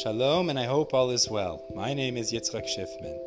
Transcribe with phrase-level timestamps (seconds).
[0.00, 1.66] Shalom, and I hope all is well.
[1.74, 3.18] My name is Yitzchak Schiffman.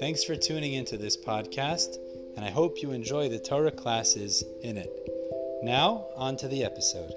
[0.00, 1.98] Thanks for tuning into this podcast,
[2.34, 4.90] and I hope you enjoy the Torah classes in it.
[5.62, 7.12] Now, on to the episode.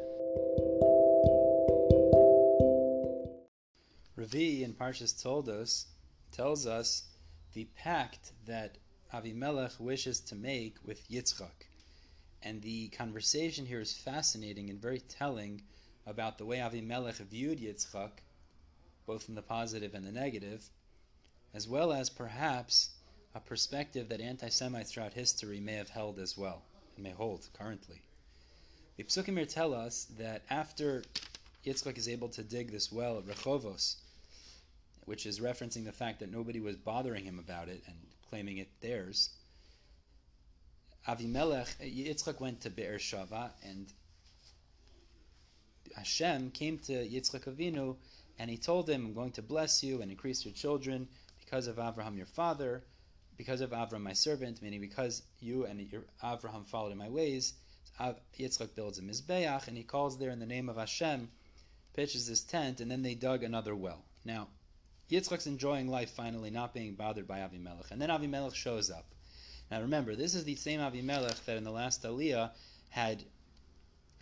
[4.17, 5.85] Revi'i in Parshas Toldos
[6.33, 7.03] tells us
[7.53, 8.77] the pact that
[9.13, 11.69] Avimelech wishes to make with Yitzchak.
[12.43, 15.61] And the conversation here is fascinating and very telling
[16.05, 18.11] about the way Avimelech viewed Yitzchak
[19.05, 20.69] both in the positive and the negative,
[21.53, 22.89] as well as perhaps
[23.33, 26.63] a perspective that anti Semites throughout history may have held as well,
[26.95, 28.01] and may hold currently.
[28.97, 31.03] The Psukim tell us that after
[31.65, 33.95] Yitzchak is able to dig this well at Rechovos,
[35.05, 37.97] which is referencing the fact that nobody was bothering him about it and
[38.29, 39.29] claiming it theirs,
[41.07, 43.85] Avimelech, Yitzchak went to Be'er Shava, and
[45.95, 47.95] Hashem came to Yitzchak Avinu
[48.37, 51.07] and he told him, I'm going to bless you and increase your children
[51.43, 52.83] because of Abraham your father,
[53.37, 57.53] because of Avram my servant, meaning because you and your Abraham followed in my ways.
[57.99, 61.29] Yitzchak builds a Mizbeach and he calls there in the name of Hashem,
[61.93, 64.03] pitches his tent, and then they dug another well.
[64.25, 64.49] Now,
[65.09, 67.91] Yitzchak's enjoying life finally, not being bothered by Avimelech.
[67.91, 69.05] And then Avimelech shows up.
[69.71, 72.51] Now remember, this is the same Avimelech that in the last Aliyah
[72.89, 73.23] had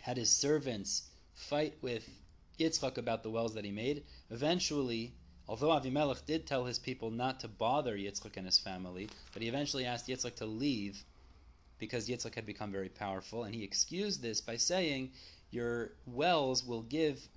[0.01, 2.09] had his servants fight with
[2.59, 4.03] Yitzchak about the wells that he made.
[4.29, 5.13] Eventually,
[5.47, 9.47] although Avimelech did tell his people not to bother Yitzchak and his family, but he
[9.47, 11.03] eventually asked Yitzchak to leave
[11.79, 15.11] because Yitzchak had become very powerful, and he excused this by saying,
[15.51, 17.27] "Your wells will give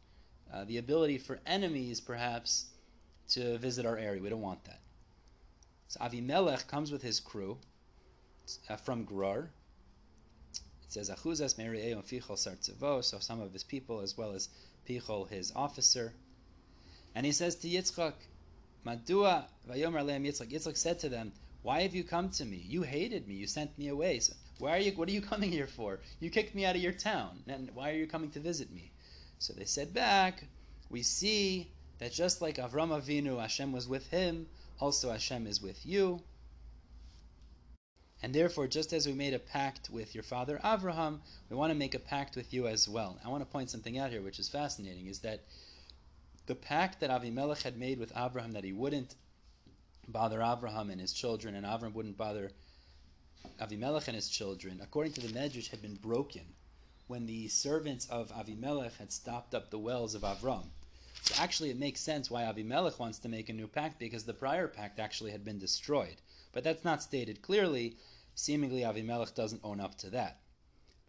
[0.53, 2.67] uh, the ability for enemies, perhaps,
[3.30, 4.23] to visit our area.
[4.23, 4.80] We don't want that."
[5.89, 7.58] So Avimelech comes with his crew
[8.69, 9.51] uh, from Gerar.
[10.53, 11.56] It says Achuzas
[13.05, 14.48] so some of his people, as well as
[14.87, 16.12] Pichol, his officer.
[17.15, 18.15] And he says to Yitzchak,
[18.87, 20.51] Madua Vayomer Aleim Yitzchak.
[20.51, 22.65] Yitzchak said to them, Why have you come to me?
[22.69, 23.35] You hated me.
[23.35, 24.20] You sent me away.
[24.20, 24.92] So why are you?
[24.92, 26.01] What are you coming here for?
[26.20, 27.42] You kicked me out of your town.
[27.48, 28.92] And why are you coming to visit me?
[29.39, 30.45] So they said back,
[30.89, 34.47] We see that just like Avram Avinu, Hashem was with him.
[34.80, 36.23] Also Hashem is with you.
[38.27, 41.79] And therefore, just as we made a pact with your father Abraham, we want to
[41.79, 43.20] make a pact with you as well.
[43.25, 45.45] I want to point something out here, which is fascinating, is that
[46.47, 49.15] the pact that Avimelech had made with Abraham that he wouldn't
[50.09, 52.51] bother Abraham and his children, and Abraham wouldn't bother
[53.61, 56.42] Avimelech and his children, according to the Medrash, had been broken
[57.07, 60.65] when the servants of Avimelech had stopped up the wells of Avram.
[61.23, 64.35] So actually, it makes sense why Avimelech wants to make a new pact because the
[64.35, 66.17] prior pact actually had been destroyed.
[66.53, 67.97] But that's not stated clearly.
[68.39, 70.42] Seemingly, Avimelech doesn't own up to that.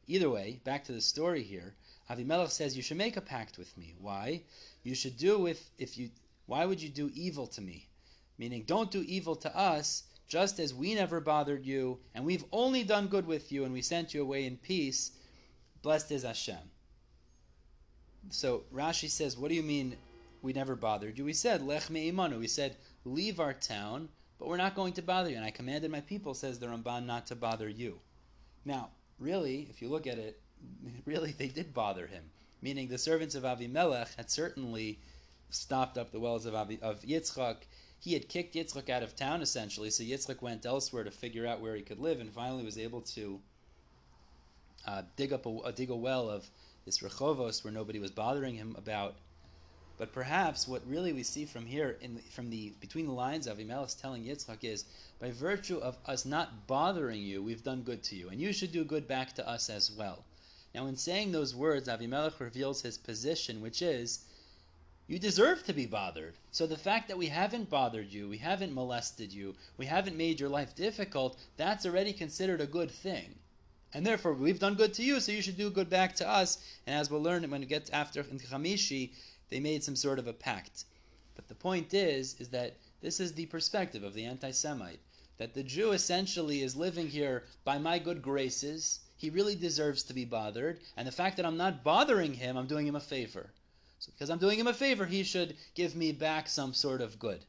[0.07, 1.75] Either way, back to the story here.
[2.09, 3.95] Avimelech says, "You should make a pact with me.
[3.99, 4.43] Why?
[4.81, 6.09] You should do if if you.
[6.45, 7.89] Why would you do evil to me?
[8.37, 12.85] Meaning, don't do evil to us, just as we never bothered you, and we've only
[12.85, 15.11] done good with you, and we sent you away in peace.
[15.81, 16.71] Blessed is Hashem."
[18.29, 19.97] So Rashi says, "What do you mean
[20.41, 24.07] we never bothered you?" We said, "Lech me'imanu." We said, "Leave our town."
[24.39, 25.35] But we're not going to bother you.
[25.35, 27.99] And I commanded my people, says the Ramban, not to bother you.
[28.65, 28.89] Now,
[29.19, 30.39] really, if you look at it,
[31.05, 32.23] really they did bother him.
[32.61, 34.99] Meaning the servants of Avimelech had certainly
[35.49, 37.57] stopped up the wells of, Avi, of Yitzchak.
[37.99, 41.61] He had kicked Yitzchak out of town essentially, so Yitzchak went elsewhere to figure out
[41.61, 43.39] where he could live, and finally was able to
[44.85, 46.49] uh, dig up a, dig a well of
[46.85, 49.15] this Rechovos where nobody was bothering him about
[49.97, 53.57] but perhaps what really we see from here, the, from the between the lines of
[53.57, 54.85] Avimelech telling Yitzchak is,
[55.19, 58.71] by virtue of us not bothering you, we've done good to you, and you should
[58.71, 60.23] do good back to us as well.
[60.75, 64.19] Now, in saying those words, Avimelech reveals his position, which is,
[65.07, 66.35] you deserve to be bothered.
[66.51, 70.39] So the fact that we haven't bothered you, we haven't molested you, we haven't made
[70.39, 73.35] your life difficult, that's already considered a good thing.
[73.93, 76.57] And therefore, we've done good to you, so you should do good back to us.
[76.85, 79.11] And as we'll learn when we get after in Chamishi,
[79.49, 80.85] they made some sort of a pact.
[81.35, 84.99] But the point is, is that this is the perspective of the anti-Semite.
[85.37, 88.99] That the Jew essentially is living here by my good graces.
[89.15, 90.81] He really deserves to be bothered.
[90.97, 93.51] And the fact that I'm not bothering him, I'm doing him a favor.
[93.99, 97.19] So because I'm doing him a favor, he should give me back some sort of
[97.19, 97.45] good.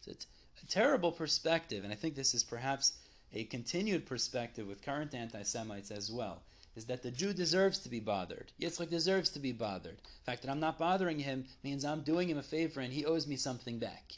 [0.00, 0.26] So it's
[0.62, 2.92] a terrible perspective, and I think this is perhaps
[3.32, 6.42] a continued perspective with current anti Semites as well
[6.78, 8.52] is that the Jew deserves to be bothered.
[8.60, 9.96] Yitzchak deserves to be bothered.
[9.96, 13.04] The fact that I'm not bothering him means I'm doing him a favor and he
[13.04, 14.12] owes me something back.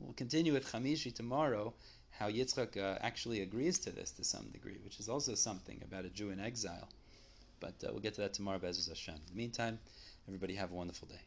[0.00, 1.74] We'll continue with Chamishi tomorrow,
[2.18, 6.06] how Yitzchak uh, actually agrees to this to some degree, which is also something about
[6.06, 6.88] a Jew in exile.
[7.60, 9.14] But uh, we'll get to that tomorrow, Be'ez Hashem.
[9.14, 9.78] In the meantime,
[10.26, 11.20] everybody have a wonderful day.